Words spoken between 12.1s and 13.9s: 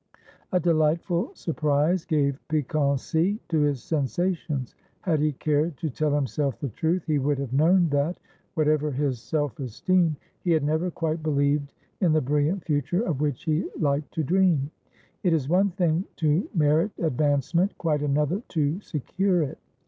the brilliant future of which he